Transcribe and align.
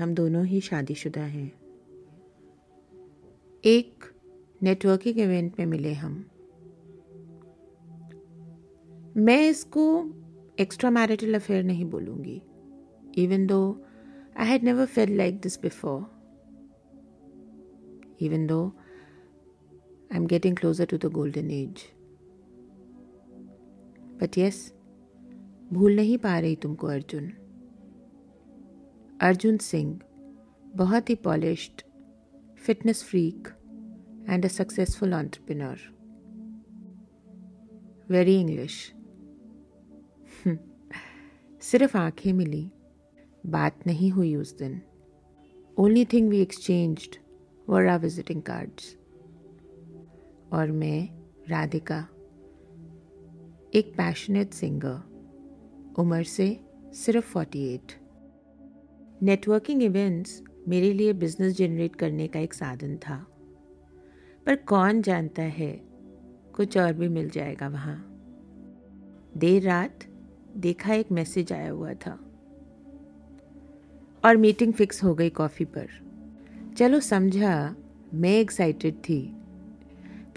हम 0.00 0.14
दोनों 0.14 0.44
ही 0.46 0.60
शादीशुदा 0.60 1.22
हैं। 1.22 1.50
एक 3.64 4.04
नेटवर्किंग 4.62 5.18
इवेंट 5.18 5.58
में 5.58 5.66
मिले 5.66 5.92
हम। 5.92 6.14
मैं 9.16 9.40
इसको 9.48 9.84
एक्स्ट्रा 10.60 10.90
मैरिटल 10.90 11.34
अफेयर 11.34 11.64
नहीं 11.64 11.84
बोलूँगी 11.90 12.40
even 13.18 13.46
though 13.46 13.60
I 14.36 14.46
had 14.46 14.62
never 14.62 14.86
felt 14.86 15.16
like 15.16 15.40
this 15.40 15.60
before 15.62 16.00
even 18.20 18.46
though 18.46 18.60
I 20.12 20.16
am 20.16 20.26
getting 20.26 20.56
closer 20.56 20.84
to 20.84 20.98
the 20.98 21.12
golden 21.12 21.50
age 21.50 21.84
but 24.22 24.38
yes 24.38 24.72
भूल 25.72 25.96
नहीं 25.96 26.18
पा 26.18 26.38
रही 26.38 26.56
तुमको 26.56 26.86
अर्जुन। 26.86 27.32
अर्जुन 29.20 29.56
सिंह, 29.56 29.98
बहुत 30.76 31.10
ही 31.10 31.14
polished 31.14 31.82
fitness 32.56 33.02
freak 33.04 33.48
and 34.28 34.44
a 34.44 34.48
successful 34.48 35.14
entrepreneur 35.14 35.80
very 38.10 38.38
English 38.40 38.76
सिर्फ़ 41.62 41.96
आँखें 41.96 42.32
मिली, 42.32 42.64
बात 43.46 43.86
नहीं 43.86 44.10
हुई 44.10 44.34
उस 44.36 44.56
दिन। 44.58 44.80
Only 45.78 46.04
thing 46.04 46.30
we 46.30 46.40
exchanged 46.40 47.16
were 47.68 47.86
our 47.86 47.98
visiting 47.98 48.42
cards 48.42 48.96
और 50.52 50.72
मैं, 50.72 51.08
राधिका, 51.48 52.00
एक 53.74 53.94
पैशनेट 53.96 54.52
सिंगर 54.54 55.94
उम्र 55.98 56.22
से 56.24 56.54
सिर्फ़ 56.94 57.32
फोर्टी 57.32 57.74
एट 57.74 57.99
नेटवर्किंग 59.22 59.82
इवेंट्स 59.82 60.42
मेरे 60.68 60.92
लिए 60.92 61.12
बिज़नेस 61.12 61.56
जनरेट 61.56 61.96
करने 61.96 62.28
का 62.28 62.40
एक 62.40 62.54
साधन 62.54 62.96
था। 62.96 63.26
पर 64.46 64.56
कौन 64.56 65.02
जानता 65.02 65.42
है, 65.42 65.80
कुछ 66.54 66.78
और 66.78 66.92
भी 66.92 67.08
मिल 67.08 67.30
जाएगा 67.30 67.68
वहाँ। 67.68 68.06
देर 69.36 69.62
रात 69.62 69.98
देखा 70.56 70.94
एक 70.94 71.12
मैसेज 71.12 71.52
आया 71.52 71.70
हुआ 71.70 71.94
था। 71.94 72.20
और 74.24 74.36
मीटिंग 74.36 74.72
फिक्स 74.72 75.04
हो 75.04 75.14
गई 75.14 75.30
कॉफ़ी 75.30 75.64
पर। 75.64 75.88
चलो 76.76 77.00
समझा, 77.00 77.76
मैं 78.14 78.40
एक्साइटेड 78.40 78.94
थी। 78.94 79.36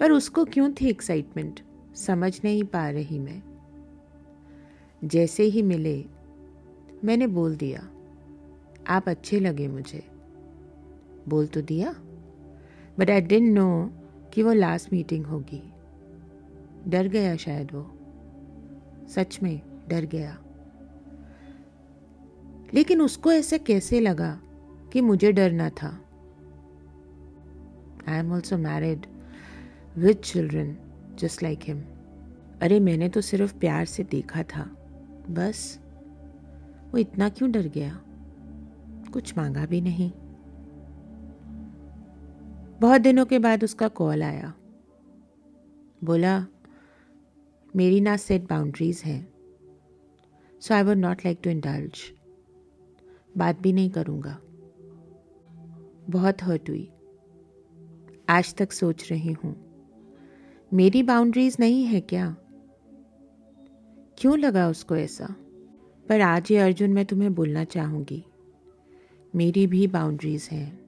पर 0.00 0.12
उसको 0.12 0.44
क्यों 0.44 0.72
थी 0.72 0.88
एक्साइटमेंट 0.88 1.60
समझ 1.96 2.40
नहीं 2.44 2.64
पा 2.64 2.90
रही 2.90 3.18
मैं। 3.18 3.42
जैसे 5.04 5.42
ही 5.42 5.62
मिले, 5.62 6.04
मैंने 7.04 7.26
बोल 7.26 7.56
दिया 7.56 7.90
आप 8.88 9.08
अच्छे 9.08 9.40
लगे 9.40 9.68
मुझे। 9.68 10.02
बोल 11.28 11.46
तो 11.46 11.60
दिया। 11.60 11.94
बट 12.98 13.10
आई 13.10 13.20
डेंट 13.20 13.54
नो 13.54 13.90
कि 14.32 14.42
वो 14.42 14.52
लास्ट 14.52 14.92
मीटिंग 14.92 15.26
होगी। 15.26 15.72
डर 16.88 17.08
गया 17.08 17.36
शायद 17.36 17.72
वो। 17.72 17.98
सच 19.08 19.42
में 19.42 19.60
डर 19.88 20.04
गया। 20.04 20.38
लेकिन 22.74 23.02
उसको 23.02 23.32
ऐसे 23.32 23.58
कैसे 23.58 24.00
लगा 24.00 24.40
कि 24.92 25.00
मुझे 25.00 25.32
डरना 25.32 25.70
था? 25.70 26.00
I 28.08 28.18
am 28.18 28.32
also 28.32 28.58
married 28.58 29.06
with 29.96 30.14
children 30.14 30.76
just 31.14 31.42
like 31.42 31.60
him 31.62 31.82
अरे 32.62 32.80
मैंने 32.80 33.08
तो 33.08 33.20
सिर्फ़ 33.20 33.58
प्यार 33.58 33.84
से 33.84 34.04
देखा 34.04 34.42
था। 34.42 34.62
बस। 35.30 35.80
वो 36.92 36.98
इतना 36.98 37.28
क्यों 37.28 37.52
डर 37.52 37.68
गया? 37.68 38.00
कुछ 39.14 39.36
मांगा 39.38 39.66
भी 39.66 39.80
नहीं। 39.80 40.10
बहुत 42.80 43.00
दिनों 43.00 43.26
के 43.26 43.38
बाद 43.38 43.64
उसका 43.64 43.88
कॉल 43.88 44.22
आया। 44.22 44.54
बोला, 46.04 46.46
मेरी 47.76 48.00
ना 48.00 48.16
सेट 48.16 48.48
बाउंड्रीज 48.48 49.02
हैं 49.04 49.34
so 50.60 50.74
I 50.74 50.82
would 50.82 50.96
not 50.96 51.24
like 51.24 51.40
to 51.44 51.50
indulge 51.50 52.00
बात 53.36 53.60
भी 53.60 53.72
नहीं 53.72 53.90
करूँगा। 53.90 54.38
बहुत 56.10 56.42
हर्ट 56.42 56.70
हुई। 56.70 56.90
आज 58.28 58.54
तक 58.54 58.72
सोच 58.72 59.10
रही 59.10 59.32
हूँ। 59.32 59.56
मेरी 60.72 61.02
बाउंड्रीज 61.02 61.56
नहीं 61.60 61.84
है 61.84 62.00
क्या? 62.00 62.36
क्यों 64.18 64.38
लगा 64.38 64.68
उसको 64.68 64.96
ऐसा? 64.96 65.34
पर 66.08 66.20
आज 66.20 66.50
ये 66.50 66.58
अर्जुन, 66.58 66.92
मैं 66.92 67.06
तुम्हें 67.06 67.34
बोलना 67.34 67.64
चाहूँगी। 67.64 68.24
मेरी 69.36 69.66
भी 69.66 69.86
बाउंड्रीज 69.86 70.48
हैं। 70.52 70.83